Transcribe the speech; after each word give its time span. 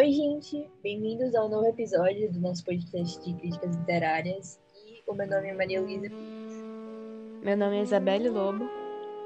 Oi, 0.00 0.12
gente! 0.12 0.66
Bem-vindos 0.82 1.34
ao 1.34 1.46
novo 1.46 1.66
episódio 1.66 2.32
do 2.32 2.40
nosso 2.40 2.64
podcast 2.64 3.22
de 3.22 3.34
críticas 3.34 3.76
literárias. 3.76 4.58
E 4.86 5.02
o 5.06 5.12
meu 5.12 5.28
nome 5.28 5.48
é 5.48 5.52
Maria 5.52 5.78
Luísa 5.78 6.08
Meu 7.42 7.54
nome 7.54 7.76
é 7.76 7.82
Isabelle 7.82 8.30
Lobo. 8.30 8.64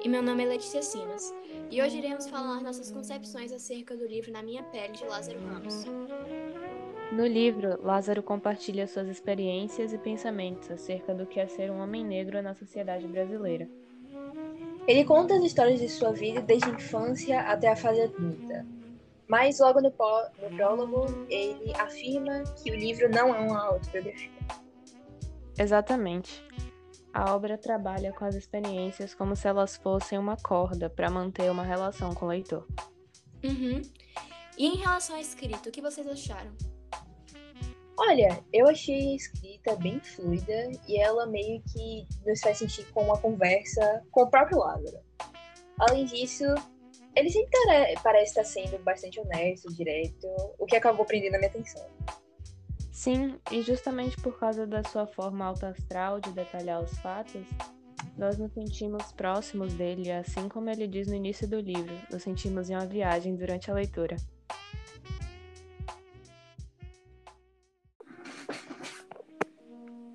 E 0.03 0.09
meu 0.09 0.21
nome 0.21 0.43
é 0.43 0.47
Letícia 0.49 0.83
Simas. 0.83 1.33
E 1.71 1.81
hoje 1.81 1.99
iremos 1.99 2.29
falar 2.29 2.61
nossas 2.61 2.91
concepções 2.91 3.53
acerca 3.53 3.97
do 3.97 4.05
livro 4.05 4.33
Na 4.33 4.43
Minha 4.43 4.65
Pele, 4.65 4.95
de 4.95 5.05
Lázaro 5.05 5.39
Ramos. 5.47 5.85
No 7.13 7.25
livro, 7.25 7.81
Lázaro 7.81 8.21
compartilha 8.21 8.89
suas 8.89 9.07
experiências 9.07 9.93
e 9.93 9.99
pensamentos 9.99 10.69
acerca 10.73 11.15
do 11.15 11.25
que 11.25 11.39
é 11.39 11.47
ser 11.47 11.71
um 11.71 11.81
homem 11.81 12.05
negro 12.05 12.43
na 12.43 12.53
sociedade 12.53 13.07
brasileira. 13.07 13.69
Ele 14.89 15.05
conta 15.05 15.37
as 15.37 15.45
histórias 15.45 15.79
de 15.79 15.89
sua 15.89 16.11
vida 16.11 16.41
desde 16.41 16.69
a 16.69 16.73
infância 16.73 17.43
até 17.43 17.69
a 17.69 17.77
fase 17.77 18.01
adulta. 18.01 18.67
Mas 19.29 19.59
logo 19.59 19.81
no, 19.81 19.89
no 19.89 20.57
prólogo, 20.57 21.27
ele 21.29 21.75
afirma 21.77 22.45
que 22.63 22.71
o 22.71 22.75
livro 22.75 23.09
não 23.09 23.35
é 23.35 23.39
uma 23.39 23.67
autobiografia. 23.67 24.31
Exatamente. 25.59 26.43
A 27.13 27.35
obra 27.35 27.57
trabalha 27.57 28.13
com 28.13 28.25
as 28.25 28.35
experiências 28.35 29.15
como 29.15 29.37
se 29.37 29.47
elas 29.47 29.77
fossem 29.77 30.19
uma 30.19 30.37
corda 30.37 30.91
para 30.91 31.09
manter 31.09 31.51
uma 31.51 31.63
relação 31.63 32.13
com 32.13 32.27
o 32.27 32.29
leitor. 32.29 32.67
Uhum. 33.45 33.81
E 34.59 34.67
em 34.67 34.77
relação 34.77 35.17
à 35.17 35.21
escrita, 35.21 35.69
o 35.69 35.73
que 35.73 35.81
vocês 35.81 36.07
acharam? 36.07 36.53
Olha, 37.97 38.45
eu 38.53 38.69
achei 38.69 39.13
a 39.13 39.15
escrita 39.15 39.77
bem 39.77 40.01
fluida 40.01 40.71
e 40.89 41.01
ela 41.01 41.27
meio 41.27 41.63
que 41.73 42.07
nos 42.27 42.41
faz 42.41 42.59
sentir 42.59 42.85
com 42.93 43.05
uma 43.05 43.19
conversa 43.19 44.03
com 44.11 44.23
o 44.23 44.31
próprio 44.31 44.59
Lázaro. 44.59 44.99
Além 45.79 46.05
disso, 46.05 46.45
ele 47.17 47.31
sempre 47.31 47.51
parece 48.03 48.31
estar 48.31 48.45
sendo 48.45 48.79
bastante 48.83 49.21
honesto, 49.21 49.73
direto, 49.73 50.27
o 50.59 50.67
que 50.67 50.77
acabou 50.77 51.05
prendendo 51.05 51.37
a 51.37 51.39
minha 51.39 51.51
atenção. 51.51 51.87
Sim, 52.91 53.39
e 53.51 53.61
justamente 53.63 54.17
por 54.21 54.39
causa 54.39 54.67
da 54.67 54.83
sua 54.85 55.07
forma 55.07 55.45
alta 55.45 55.69
astral 55.69 56.21
de 56.21 56.31
detalhar 56.31 56.83
os 56.83 56.97
fatos, 56.99 57.47
nós 58.17 58.39
nos 58.39 58.53
sentimos 58.53 59.13
próximos 59.13 59.75
dele, 59.75 60.11
assim 60.13 60.49
como 60.49 60.71
ele 60.71 60.87
diz 60.87 61.09
no 61.09 61.15
início 61.15 61.49
do 61.49 61.59
livro, 61.59 61.95
nos 62.11 62.23
sentimos 62.23 62.71
em 62.71 62.75
uma 62.75 62.87
viagem 62.87 63.35
durante 63.35 63.71
a 63.71 63.75
leitura. 63.75 64.17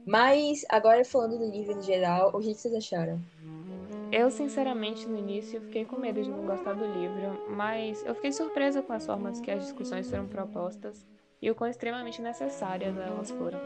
Mas, 0.05 0.65
agora 0.69 1.05
falando 1.05 1.37
do 1.37 1.51
livro 1.51 1.77
em 1.77 1.81
geral, 1.83 2.29
o 2.33 2.39
que 2.39 2.53
vocês 2.53 2.73
acharam? 2.73 3.21
Eu, 4.11 4.31
sinceramente, 4.31 5.07
no 5.07 5.17
início 5.17 5.61
fiquei 5.61 5.85
com 5.85 5.97
medo 5.97 6.23
de 6.23 6.29
não 6.29 6.45
gostar 6.45 6.73
do 6.73 6.85
livro, 6.85 7.45
mas 7.49 8.03
eu 8.05 8.15
fiquei 8.15 8.31
surpresa 8.31 8.81
com 8.81 8.93
as 8.93 9.05
formas 9.05 9.39
que 9.39 9.51
as 9.51 9.63
discussões 9.63 10.09
foram 10.09 10.27
propostas 10.27 11.05
e 11.41 11.49
o 11.49 11.55
quão 11.55 11.69
extremamente 11.69 12.21
necessárias 12.21 12.97
elas 12.97 13.29
foram. 13.29 13.59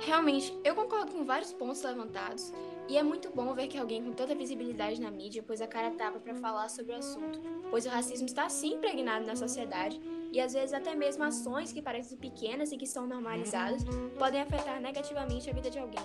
Realmente, 0.00 0.56
eu 0.64 0.74
concordo 0.74 1.12
com 1.12 1.24
vários 1.24 1.52
pontos 1.52 1.82
levantados, 1.82 2.52
e 2.88 2.96
é 2.96 3.02
muito 3.02 3.30
bom 3.30 3.52
ver 3.54 3.68
que 3.68 3.78
alguém 3.78 4.02
com 4.02 4.12
tanta 4.12 4.34
visibilidade 4.34 5.00
na 5.00 5.10
mídia 5.10 5.42
pôs 5.42 5.60
a 5.60 5.66
cara 5.66 5.90
tapa 5.90 6.18
para 6.18 6.34
falar 6.34 6.68
sobre 6.68 6.92
o 6.92 6.96
assunto, 6.96 7.40
pois 7.70 7.86
o 7.86 7.88
racismo 7.88 8.26
está 8.26 8.48
sim 8.48 8.74
impregnado 8.74 9.26
na 9.26 9.36
sociedade 9.36 10.00
e 10.32 10.40
às 10.40 10.54
vezes 10.54 10.72
até 10.72 10.94
mesmo 10.94 11.22
ações 11.22 11.72
que 11.72 11.82
parecem 11.82 12.18
pequenas 12.18 12.72
e 12.72 12.76
que 12.76 12.86
são 12.86 13.06
normalizadas 13.06 13.84
podem 14.18 14.40
afetar 14.40 14.80
negativamente 14.80 15.48
a 15.50 15.52
vida 15.52 15.70
de 15.70 15.78
alguém. 15.78 16.02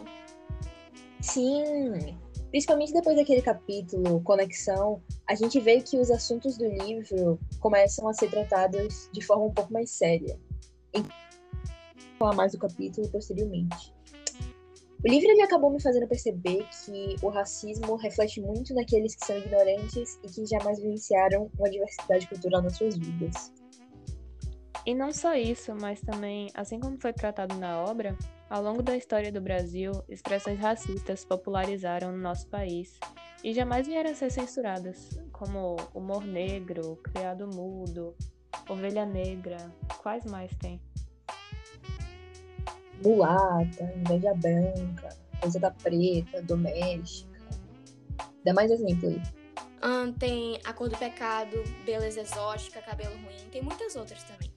Sim, 1.21 2.16
principalmente 2.56 2.94
depois 2.94 3.17
daquele 3.17 3.42
capítulo 3.42 4.22
Conexão, 4.22 5.03
a 5.28 5.36
gente 5.36 5.59
vê 5.59 5.81
que 5.81 5.98
os 5.98 6.09
assuntos 6.09 6.58
do 6.58 6.66
livro 6.66 7.38
começam 7.59 8.08
a 8.08 8.14
ser 8.14 8.30
tratados 8.30 9.09
de 9.12 9.22
forma 9.22 9.44
um 9.44 9.52
pouco 9.52 9.73
mais 9.73 9.89
séria. 9.89 10.39
Vou 10.94 11.03
falar 12.18 12.34
mais 12.34 12.53
do 12.53 12.57
capítulo 12.57 13.09
posteriormente. 13.09 13.94
O 15.03 15.06
livro 15.09 15.29
ele 15.31 15.41
acabou 15.41 15.69
me 15.69 15.81
fazendo 15.81 16.07
perceber 16.07 16.66
que 16.85 17.18
o 17.22 17.28
racismo 17.28 17.97
reflete 17.97 18.40
muito 18.40 18.74
naqueles 18.74 19.16
que 19.16 19.25
são 19.25 19.38
ignorantes 19.38 20.18
e 20.24 20.29
que 20.29 20.46
jamais 20.46 20.79
vivenciaram 20.79 21.52
uma 21.59 21.69
diversidade 21.69 22.25
cultural 22.25 22.62
nas 22.62 22.78
suas 22.78 22.97
vidas. 22.97 23.52
E 24.85 24.94
não 24.94 25.12
só 25.12 25.35
isso, 25.35 25.73
mas 25.75 26.00
também, 26.01 26.51
assim 26.53 26.79
como 26.79 27.00
foi 27.00 27.12
tratado 27.12 27.56
na 27.56 27.81
obra, 27.81 28.16
ao 28.50 28.62
longo 28.62 28.84
da 28.84 28.96
história 28.96 29.31
do 29.31 29.41
Brasil, 29.41 29.91
expressões 30.07 30.59
racistas 30.59 31.25
popularizaram 31.25 32.12
no 32.12 32.19
nosso 32.19 32.47
país 32.47 33.00
e 33.44 33.53
jamais 33.53 33.88
vieram 33.88 34.12
a 34.12 34.16
ser 34.16 34.31
censuradas, 34.31 35.19
como 35.31 35.75
humor 35.94 36.23
negro, 36.23 36.97
criado 36.97 37.47
mudo, 37.47 38.16
ovelha 38.69 39.06
negra, 39.06 39.57
quais 40.01 40.23
mais 40.25 40.56
tem? 40.57 40.79
mulata, 43.03 43.84
inveja 43.96 44.34
branca, 44.35 45.09
da 45.59 45.72
preta, 45.72 46.41
doméstica. 46.41 47.40
Dá 48.44 48.53
mais 48.53 48.72
exemplo 48.72 49.09
aí. 49.09 49.22
Um, 49.84 50.12
tem 50.12 50.59
A 50.63 50.73
Cor 50.73 50.90
do 50.90 50.97
Pecado, 50.97 51.62
Beleza 51.85 52.22
Exótica, 52.22 52.81
Cabelo 52.81 53.16
Ruim, 53.16 53.50
tem 53.52 53.62
muitas 53.62 53.96
outras 53.96 54.23
também. 54.23 54.54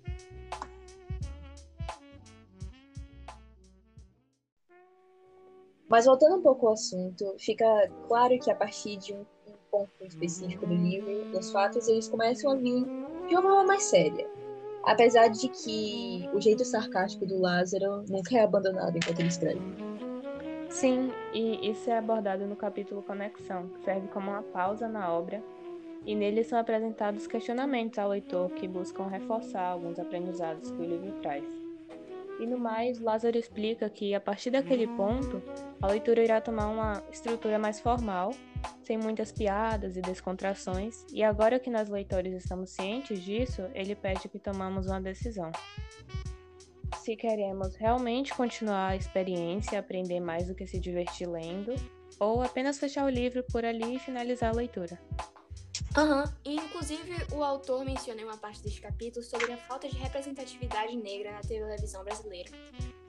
Mas 5.88 6.04
voltando 6.04 6.36
um 6.36 6.42
pouco 6.42 6.66
ao 6.66 6.74
assunto, 6.74 7.34
fica 7.38 7.64
claro 8.06 8.38
que 8.38 8.50
a 8.50 8.54
partir 8.54 8.98
de 8.98 9.14
um, 9.14 9.24
ponto 9.70 9.90
específico 10.02 10.66
do 10.66 10.74
livro, 10.74 11.26
os 11.38 11.50
fatos 11.50 11.88
eles 11.88 12.08
começam 12.08 12.52
a 12.52 12.54
vir 12.56 12.84
de 13.28 13.34
uma 13.34 13.42
forma 13.42 13.64
mais 13.64 13.82
séria. 13.84 14.26
Apesar 14.84 15.28
de 15.28 15.48
que 15.48 16.28
o 16.32 16.40
jeito 16.40 16.64
sarcástico 16.64 17.26
do 17.26 17.38
Lázaro 17.38 18.02
nunca 18.08 18.36
é 18.36 18.42
abandonado 18.42 18.96
enquanto 18.96 19.20
ele 19.20 19.28
escreve. 19.28 19.60
Sim, 20.70 21.10
e 21.34 21.70
isso 21.70 21.90
é 21.90 21.98
abordado 21.98 22.46
no 22.46 22.56
capítulo 22.56 23.02
Conexão, 23.02 23.68
que 23.68 23.84
serve 23.84 24.08
como 24.08 24.30
uma 24.30 24.42
pausa 24.42 24.88
na 24.88 25.12
obra, 25.12 25.42
e 26.06 26.14
nele 26.14 26.44
são 26.44 26.58
apresentados 26.58 27.26
questionamentos 27.26 27.98
ao 27.98 28.10
leitor 28.10 28.50
que 28.50 28.68
buscam 28.68 29.06
reforçar 29.08 29.66
alguns 29.66 29.98
aprendizados 29.98 30.70
que 30.70 30.80
o 30.80 30.84
livro 30.84 31.12
traz. 31.20 31.57
E 32.38 32.46
no 32.46 32.58
mais, 32.58 33.00
Lázaro 33.00 33.36
explica 33.36 33.90
que, 33.90 34.14
a 34.14 34.20
partir 34.20 34.50
daquele 34.50 34.86
ponto, 34.86 35.42
a 35.82 35.88
leitura 35.88 36.22
irá 36.22 36.40
tomar 36.40 36.68
uma 36.68 37.02
estrutura 37.10 37.58
mais 37.58 37.80
formal, 37.80 38.30
sem 38.82 38.96
muitas 38.96 39.32
piadas 39.32 39.96
e 39.96 40.00
descontrações, 40.00 41.04
e 41.12 41.22
agora 41.22 41.58
que 41.58 41.68
nós 41.68 41.88
leitores 41.88 42.32
estamos 42.32 42.70
cientes 42.70 43.22
disso, 43.22 43.62
ele 43.74 43.94
pede 43.94 44.28
que 44.28 44.38
tomamos 44.38 44.86
uma 44.86 45.00
decisão. 45.00 45.50
Se 46.98 47.16
queremos 47.16 47.74
realmente 47.74 48.32
continuar 48.34 48.90
a 48.90 48.96
experiência 48.96 49.78
aprender 49.78 50.20
mais 50.20 50.46
do 50.46 50.54
que 50.54 50.66
se 50.66 50.78
divertir 50.78 51.28
lendo, 51.28 51.74
ou 52.20 52.42
apenas 52.42 52.78
fechar 52.78 53.04
o 53.04 53.08
livro 53.08 53.44
por 53.50 53.64
ali 53.64 53.96
e 53.96 53.98
finalizar 53.98 54.50
a 54.50 54.56
leitura. 54.56 54.98
Uhum. 55.98 56.22
inclusive 56.44 57.26
o 57.32 57.42
autor 57.42 57.84
menciona 57.84 58.20
em 58.20 58.24
uma 58.24 58.36
parte 58.36 58.62
deste 58.62 58.80
capítulo 58.80 59.24
sobre 59.24 59.52
a 59.52 59.56
falta 59.56 59.88
de 59.88 59.96
representatividade 59.96 60.96
negra 60.96 61.32
na 61.32 61.40
televisão 61.40 62.04
brasileira. 62.04 62.50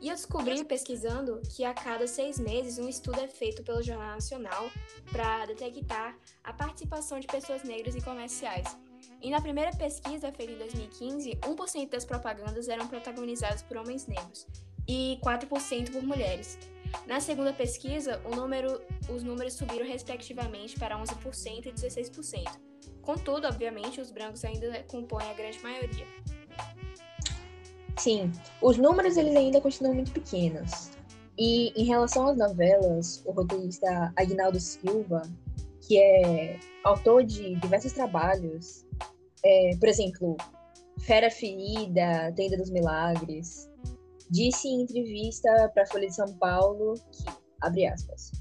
E 0.01 0.09
eu 0.09 0.15
descobri, 0.15 0.63
pesquisando, 0.63 1.39
que 1.55 1.63
a 1.63 1.71
cada 1.71 2.07
seis 2.07 2.39
meses 2.39 2.79
um 2.79 2.89
estudo 2.89 3.19
é 3.19 3.27
feito 3.27 3.61
pelo 3.63 3.83
Jornal 3.83 4.15
Nacional 4.15 4.71
para 5.11 5.45
detectar 5.45 6.17
a 6.43 6.51
participação 6.51 7.19
de 7.19 7.27
pessoas 7.27 7.61
negras 7.61 7.95
em 7.95 8.01
comerciais. 8.01 8.75
E 9.21 9.29
na 9.29 9.39
primeira 9.39 9.71
pesquisa, 9.71 10.31
feita 10.31 10.53
em 10.53 10.57
2015, 10.57 11.35
1% 11.35 11.89
das 11.89 12.05
propagandas 12.05 12.69
eram 12.69 12.87
protagonizadas 12.87 13.61
por 13.61 13.77
homens 13.77 14.07
negros 14.07 14.47
e 14.87 15.19
4% 15.23 15.91
por 15.91 16.01
mulheres. 16.01 16.57
Na 17.05 17.19
segunda 17.19 17.53
pesquisa, 17.53 18.19
número, 18.35 18.81
os 19.13 19.21
números 19.21 19.53
subiram 19.53 19.85
respectivamente 19.85 20.79
para 20.79 20.97
11% 20.97 21.67
e 21.67 21.71
16%. 21.71 22.68
Contudo, 23.01 23.47
obviamente, 23.47 23.99
os 23.99 24.11
brancos 24.11 24.43
ainda 24.45 24.83
compõem 24.83 25.29
a 25.29 25.33
grande 25.33 25.61
maioria. 25.63 26.05
Sim, 27.97 28.31
os 28.61 28.77
números 28.77 29.17
eles 29.17 29.35
ainda 29.35 29.59
continuam 29.59 29.95
muito 29.95 30.11
pequenos. 30.11 30.91
E 31.37 31.73
em 31.75 31.85
relação 31.85 32.27
às 32.27 32.37
novelas, 32.37 33.23
o 33.25 33.31
roteirista 33.31 34.13
Agnaldo 34.15 34.59
Silva, 34.59 35.21
que 35.81 35.97
é 35.97 36.59
autor 36.83 37.23
de 37.23 37.55
diversos 37.55 37.93
trabalhos, 37.93 38.85
é, 39.43 39.75
por 39.79 39.87
exemplo, 39.87 40.37
Fera 40.99 41.31
Ferida, 41.31 42.33
Tenda 42.35 42.57
dos 42.57 42.69
Milagres, 42.69 43.69
disse 44.29 44.67
em 44.67 44.81
entrevista 44.81 45.69
para 45.73 45.83
a 45.83 45.87
Folha 45.87 46.07
de 46.07 46.15
São 46.15 46.31
Paulo 46.33 46.95
que, 47.11 47.25
abre 47.61 47.87
aspas, 47.87 48.31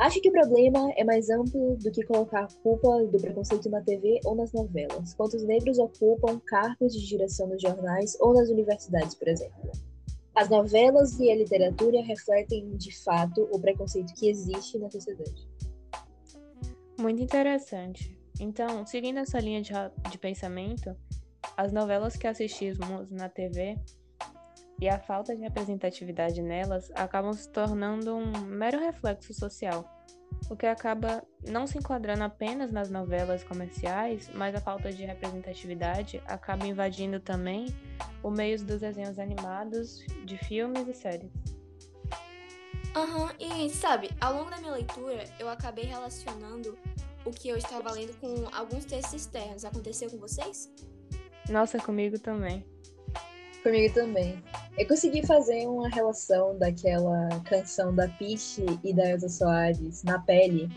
Acho 0.00 0.18
que 0.18 0.30
o 0.30 0.32
problema 0.32 0.90
é 0.96 1.04
mais 1.04 1.28
amplo 1.28 1.76
do 1.76 1.90
que 1.90 2.02
colocar 2.04 2.44
a 2.44 2.62
culpa 2.62 3.04
do 3.04 3.20
preconceito 3.20 3.68
na 3.68 3.82
TV 3.82 4.18
ou 4.24 4.34
nas 4.34 4.50
novelas. 4.50 5.12
Quantos 5.12 5.42
negros 5.42 5.78
ocupam 5.78 6.40
cargos 6.46 6.94
de 6.94 7.06
direção 7.06 7.46
nos 7.48 7.60
jornais 7.60 8.16
ou 8.18 8.32
nas 8.32 8.48
universidades, 8.48 9.14
por 9.14 9.28
exemplo? 9.28 9.70
As 10.34 10.48
novelas 10.48 11.20
e 11.20 11.30
a 11.30 11.36
literatura 11.36 12.02
refletem, 12.02 12.70
de 12.78 12.98
fato, 13.04 13.46
o 13.52 13.60
preconceito 13.60 14.14
que 14.14 14.30
existe 14.30 14.78
na 14.78 14.90
sociedade. 14.90 15.46
Muito 16.98 17.22
interessante. 17.22 18.18
Então, 18.40 18.86
seguindo 18.86 19.18
essa 19.18 19.38
linha 19.38 19.60
de, 19.60 19.72
de 20.10 20.16
pensamento, 20.16 20.96
as 21.54 21.72
novelas 21.72 22.16
que 22.16 22.26
assistimos 22.26 23.10
na 23.10 23.28
TV 23.28 23.76
e 24.80 24.88
a 24.88 24.98
falta 24.98 25.36
de 25.36 25.42
representatividade 25.42 26.40
nelas 26.42 26.90
acabam 26.94 27.32
se 27.32 27.48
tornando 27.48 28.16
um 28.16 28.32
mero 28.46 28.78
reflexo 28.78 29.34
social, 29.34 29.84
o 30.48 30.56
que 30.56 30.66
acaba 30.66 31.22
não 31.46 31.66
se 31.66 31.78
enquadrando 31.78 32.24
apenas 32.24 32.72
nas 32.72 32.90
novelas 32.90 33.44
comerciais, 33.44 34.30
mas 34.34 34.54
a 34.54 34.60
falta 34.60 34.90
de 34.92 35.04
representatividade 35.04 36.22
acaba 36.26 36.66
invadindo 36.66 37.20
também 37.20 37.66
o 38.22 38.30
meio 38.30 38.58
dos 38.62 38.80
desenhos 38.80 39.18
animados, 39.18 40.04
de 40.24 40.38
filmes 40.38 40.88
e 40.88 40.94
séries. 40.94 41.30
Aham, 42.96 43.26
uhum, 43.26 43.30
e 43.38 43.70
sabe, 43.70 44.10
ao 44.20 44.34
longo 44.34 44.50
da 44.50 44.56
minha 44.58 44.72
leitura, 44.72 45.24
eu 45.38 45.48
acabei 45.48 45.84
relacionando 45.84 46.76
o 47.24 47.30
que 47.30 47.48
eu 47.48 47.56
estava 47.56 47.92
lendo 47.92 48.18
com 48.18 48.48
alguns 48.52 48.84
textos 48.84 49.14
externos. 49.14 49.64
Aconteceu 49.64 50.10
com 50.10 50.18
vocês? 50.18 50.68
Nossa, 51.48 51.78
comigo 51.78 52.18
também. 52.18 52.66
Comigo 53.62 53.92
também. 53.92 54.42
Eu 54.78 54.86
consegui 54.86 55.26
fazer 55.26 55.66
uma 55.66 55.88
relação 55.88 56.56
daquela 56.58 57.28
canção 57.44 57.94
da 57.94 58.08
Peach 58.08 58.64
e 58.82 58.94
da 58.94 59.10
Elsa 59.10 59.28
Soares 59.28 60.02
na 60.02 60.18
pele. 60.20 60.68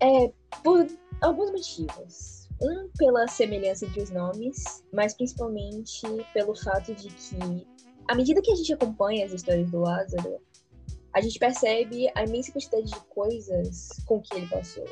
É, 0.00 0.32
por 0.64 0.86
alguns 1.20 1.50
motivos. 1.50 2.48
Um, 2.62 2.90
pela 2.98 3.26
semelhança 3.26 3.86
entre 3.86 4.02
os 4.02 4.10
nomes, 4.10 4.84
mas 4.92 5.14
principalmente 5.14 6.02
pelo 6.34 6.54
fato 6.54 6.94
de 6.94 7.08
que, 7.08 7.66
à 8.06 8.14
medida 8.14 8.42
que 8.42 8.52
a 8.52 8.54
gente 8.54 8.74
acompanha 8.74 9.24
as 9.24 9.32
histórias 9.32 9.70
do 9.70 9.80
Lázaro, 9.80 10.40
a 11.14 11.22
gente 11.22 11.38
percebe 11.38 12.10
a 12.14 12.24
imensa 12.24 12.52
quantidade 12.52 12.84
de 12.84 13.00
coisas 13.08 13.88
com 14.04 14.20
que 14.20 14.34
ele 14.36 14.46
passou. 14.48 14.86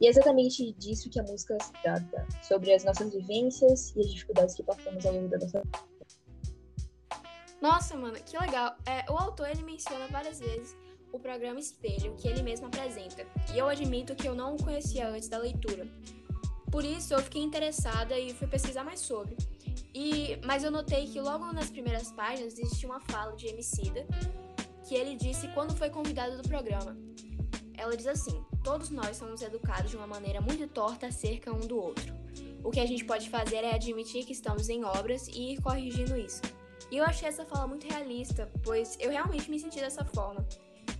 E 0.00 0.06
é 0.06 0.10
exatamente 0.10 0.72
disso 0.72 1.08
que 1.10 1.20
a 1.20 1.22
música 1.22 1.56
se 1.62 1.72
trata, 1.82 2.26
sobre 2.42 2.72
as 2.72 2.84
nossas 2.84 3.12
vivências 3.12 3.94
e 3.96 4.00
as 4.00 4.10
dificuldades 4.10 4.54
que 4.54 4.62
passamos 4.62 5.04
ao 5.06 5.12
longo 5.12 5.28
da 5.28 5.38
nossa 5.38 5.60
vida. 5.60 5.78
Nossa, 7.60 7.96
mano, 7.96 8.16
que 8.24 8.36
legal. 8.36 8.74
É, 8.84 9.10
o 9.10 9.16
autor 9.16 9.48
ele 9.48 9.62
menciona 9.62 10.08
várias 10.08 10.40
vezes 10.40 10.76
o 11.12 11.18
programa 11.18 11.60
Espelho, 11.60 12.16
que 12.16 12.26
ele 12.26 12.42
mesmo 12.42 12.66
apresenta. 12.66 13.24
E 13.54 13.58
eu 13.58 13.68
admito 13.68 14.16
que 14.16 14.26
eu 14.26 14.34
não 14.34 14.56
o 14.56 14.62
conhecia 14.62 15.08
antes 15.08 15.28
da 15.28 15.38
leitura. 15.38 15.86
Por 16.70 16.84
isso 16.84 17.12
eu 17.14 17.20
fiquei 17.20 17.42
interessada 17.42 18.18
e 18.18 18.32
fui 18.32 18.48
pesquisar 18.48 18.82
mais 18.82 19.00
sobre. 19.00 19.36
E, 19.94 20.40
mas 20.42 20.64
eu 20.64 20.70
notei 20.70 21.06
que 21.06 21.20
logo 21.20 21.52
nas 21.52 21.70
primeiras 21.70 22.10
páginas 22.10 22.58
existia 22.58 22.88
uma 22.88 23.00
fala 23.00 23.36
de 23.36 23.46
Emicida 23.46 24.06
que 24.88 24.94
ele 24.94 25.14
disse 25.14 25.46
quando 25.48 25.76
foi 25.76 25.90
convidado 25.90 26.36
do 26.36 26.48
programa. 26.48 26.96
Ela 27.82 27.96
diz 27.96 28.06
assim: 28.06 28.44
Todos 28.62 28.90
nós 28.90 29.16
somos 29.16 29.42
educados 29.42 29.90
de 29.90 29.96
uma 29.96 30.06
maneira 30.06 30.40
muito 30.40 30.68
torta 30.68 31.08
acerca 31.08 31.52
um 31.52 31.66
do 31.66 31.76
outro. 31.76 32.14
O 32.62 32.70
que 32.70 32.78
a 32.78 32.86
gente 32.86 33.04
pode 33.04 33.28
fazer 33.28 33.56
é 33.56 33.74
admitir 33.74 34.24
que 34.24 34.32
estamos 34.32 34.68
em 34.68 34.84
obras 34.84 35.26
e 35.26 35.54
ir 35.54 35.60
corrigindo 35.60 36.16
isso. 36.16 36.40
E 36.92 36.98
eu 36.98 37.04
achei 37.04 37.28
essa 37.28 37.44
fala 37.44 37.66
muito 37.66 37.84
realista, 37.88 38.48
pois 38.62 38.96
eu 39.00 39.10
realmente 39.10 39.50
me 39.50 39.58
senti 39.58 39.80
dessa 39.80 40.04
forma. 40.04 40.46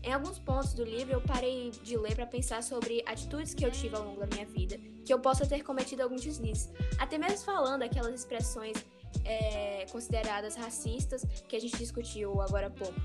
Em 0.03 0.13
alguns 0.13 0.41
pontos 0.41 0.75
do 0.75 0.83
livro, 0.83 1.13
eu 1.13 1.21
parei 1.21 1.71
de 1.71 1.97
ler 1.97 2.17
para 2.17 2.27
pensar 2.27 2.65
sobre 2.65 3.05
atitudes 3.07 3.55
que 3.55 3.65
eu 3.65 3.71
tive 3.71 3.95
ao 3.95 4.03
longo 4.03 4.19
da 4.19 4.27
minha 4.27 4.45
vida, 4.45 4.77
que 5.05 5.15
eu 5.15 5.21
possa 5.21 5.47
ter 5.47 5.63
cometido 5.63 6.03
alguns 6.03 6.23
deslizes, 6.23 6.69
até 6.99 7.17
mesmo 7.17 7.45
falando 7.45 7.85
aquelas 7.85 8.13
expressões 8.13 8.77
é, 9.25 9.87
consideradas 9.93 10.57
racistas 10.57 11.25
que 11.47 11.55
a 11.55 11.61
gente 11.61 11.77
discutiu 11.77 12.41
agora 12.41 12.67
há 12.67 12.71
pouco. 12.71 13.01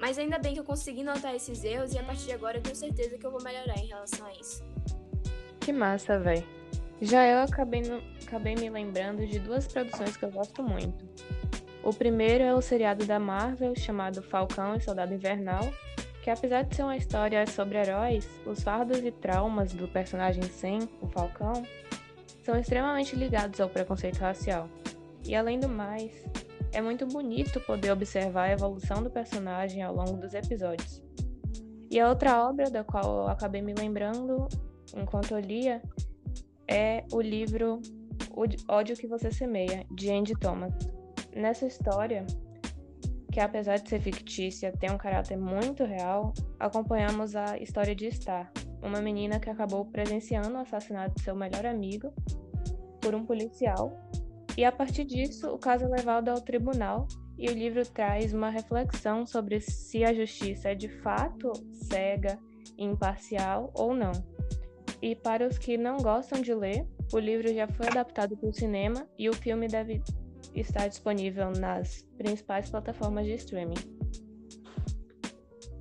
Mas 0.00 0.18
ainda 0.18 0.38
bem 0.38 0.54
que 0.54 0.60
eu 0.60 0.64
consegui 0.64 1.04
notar 1.04 1.34
esses 1.34 1.62
erros 1.62 1.92
e 1.92 1.98
a 1.98 2.02
partir 2.02 2.24
de 2.24 2.32
agora 2.32 2.56
eu 2.56 2.62
tenho 2.62 2.74
certeza 2.74 3.18
que 3.18 3.26
eu 3.26 3.30
vou 3.30 3.42
melhorar 3.42 3.76
em 3.76 3.86
relação 3.86 4.26
a 4.26 4.32
isso. 4.32 4.64
Que 5.60 5.72
massa, 5.72 6.18
véi. 6.18 6.44
Já 7.02 7.26
eu 7.26 7.40
acabei, 7.40 7.82
no... 7.82 8.02
acabei 8.26 8.54
me 8.54 8.70
lembrando 8.70 9.26
de 9.26 9.38
duas 9.38 9.66
produções 9.66 10.16
que 10.16 10.24
eu 10.24 10.30
gosto 10.30 10.62
muito. 10.62 11.06
O 11.82 11.92
primeiro 11.92 12.44
é 12.44 12.54
o 12.54 12.60
seriado 12.60 13.04
da 13.06 13.18
Marvel 13.18 13.74
chamado 13.74 14.22
Falcão 14.22 14.74
e 14.76 14.80
Soldado 14.80 15.14
Invernal, 15.14 15.70
que 16.22 16.30
apesar 16.30 16.62
de 16.62 16.76
ser 16.76 16.82
uma 16.82 16.96
história 16.96 17.46
sobre 17.46 17.78
heróis, 17.78 18.28
os 18.44 18.62
fardos 18.62 18.98
e 18.98 19.10
traumas 19.10 19.72
do 19.72 19.88
personagem 19.88 20.42
Sam, 20.42 20.88
o 21.00 21.08
Falcão, 21.08 21.66
são 22.42 22.58
extremamente 22.58 23.16
ligados 23.16 23.60
ao 23.60 23.68
preconceito 23.68 24.18
racial. 24.18 24.68
E 25.24 25.34
além 25.34 25.58
do 25.58 25.68
mais, 25.68 26.12
é 26.72 26.80
muito 26.80 27.06
bonito 27.06 27.60
poder 27.60 27.90
observar 27.90 28.44
a 28.44 28.52
evolução 28.52 29.02
do 29.02 29.10
personagem 29.10 29.82
ao 29.82 29.94
longo 29.94 30.16
dos 30.16 30.34
episódios. 30.34 31.02
E 31.90 31.98
a 31.98 32.08
outra 32.08 32.48
obra 32.48 32.70
da 32.70 32.84
qual 32.84 33.22
eu 33.22 33.28
acabei 33.28 33.60
me 33.60 33.74
lembrando 33.74 34.48
enquanto 34.96 35.32
eu 35.32 35.40
lia 35.40 35.82
é 36.68 37.04
o 37.12 37.20
livro 37.20 37.80
O 38.30 38.44
Ódio 38.72 38.96
que 38.96 39.08
Você 39.08 39.32
Semeia, 39.32 39.84
de 39.90 40.10
Andy 40.10 40.34
Thomas. 40.38 40.72
Nessa 41.34 41.66
história, 41.66 42.24
que 43.32 43.40
apesar 43.40 43.78
de 43.78 43.88
ser 43.88 44.00
fictícia, 44.00 44.72
tem 44.72 44.90
um 44.90 44.98
caráter 44.98 45.36
muito 45.36 45.84
real, 45.84 46.32
acompanhamos 46.60 47.34
a 47.34 47.58
história 47.58 47.94
de 47.94 48.10
Star, 48.12 48.52
uma 48.80 49.00
menina 49.00 49.40
que 49.40 49.50
acabou 49.50 49.84
presenciando 49.84 50.54
o 50.54 50.60
assassinato 50.60 51.14
de 51.16 51.22
seu 51.22 51.34
melhor 51.34 51.66
amigo 51.66 52.12
por 53.00 53.14
um 53.14 53.24
policial 53.24 53.92
e 54.56 54.64
a 54.64 54.72
partir 54.72 55.04
disso, 55.04 55.48
o 55.48 55.58
caso 55.58 55.84
é 55.84 55.88
levado 55.88 56.28
ao 56.28 56.40
tribunal 56.40 57.06
e 57.38 57.48
o 57.48 57.52
livro 57.52 57.86
traz 57.86 58.34
uma 58.34 58.50
reflexão 58.50 59.26
sobre 59.26 59.60
se 59.60 60.04
a 60.04 60.12
justiça 60.12 60.70
é 60.70 60.74
de 60.74 60.88
fato 60.88 61.52
cega, 61.72 62.38
imparcial 62.76 63.70
ou 63.74 63.94
não. 63.94 64.12
E 65.00 65.14
para 65.14 65.46
os 65.46 65.56
que 65.56 65.78
não 65.78 65.96
gostam 65.98 66.42
de 66.42 66.54
ler, 66.54 66.86
o 67.12 67.18
livro 67.18 67.52
já 67.52 67.66
foi 67.66 67.86
adaptado 67.86 68.36
para 68.36 68.48
o 68.48 68.52
cinema 68.52 69.06
e 69.18 69.28
o 69.28 69.32
filme 69.32 69.66
deve 69.66 70.02
estar 70.54 70.88
disponível 70.88 71.50
nas 71.52 72.02
principais 72.18 72.68
plataformas 72.68 73.24
de 73.24 73.34
streaming. 73.34 73.74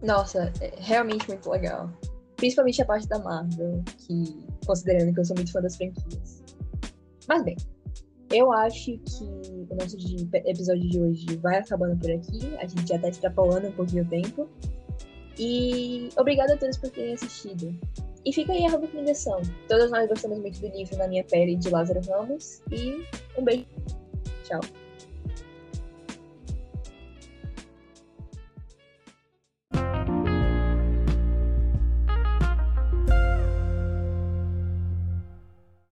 Nossa, 0.02 0.54
é 0.62 0.74
realmente 0.78 1.28
muito 1.28 1.50
legal. 1.50 1.92
Principalmente 2.38 2.82
a 2.82 2.86
parte 2.86 3.08
da 3.08 3.20
Marvel, 3.20 3.84
que 3.98 4.48
considerando 4.66 5.14
que 5.14 5.20
eu 5.20 5.26
sou 5.26 5.36
muito 5.36 5.52
fã 5.52 5.62
das 5.62 5.76
franquias. 5.76 6.42
Mas 7.28 7.44
bem, 7.44 7.58
eu 8.32 8.52
acho 8.52 8.98
que 8.98 9.24
o 9.70 9.76
nosso 9.76 9.98
episódio 10.34 10.90
de 10.90 11.00
hoje 11.00 11.26
vai 11.38 11.58
acabando 11.58 11.98
por 11.98 12.12
aqui. 12.12 12.56
A 12.58 12.68
gente 12.68 12.88
já 12.88 12.96
está 12.96 13.10
extrapolando 13.10 13.68
um 13.68 13.72
pouquinho 13.72 14.04
o 14.04 14.08
tempo. 14.08 14.48
E 15.38 16.10
obrigada 16.18 16.54
a 16.54 16.58
todos 16.58 16.78
por 16.78 16.90
terem 16.90 17.14
assistido. 17.14 17.74
E 18.26 18.34
fica 18.34 18.52
aí 18.52 18.66
a 18.66 18.70
recomendação. 18.70 19.42
Todos 19.68 19.90
nós 19.90 20.08
gostamos 20.08 20.40
muito 20.40 20.60
do 20.60 20.68
livro 20.68 20.98
Na 20.98 21.08
Minha 21.08 21.24
Pele, 21.24 21.56
de 21.56 21.70
Lázaro 21.70 22.02
Ramos. 22.08 22.62
E 22.72 23.04
um 23.38 23.44
beijo. 23.44 23.66
Tchau. 24.44 24.60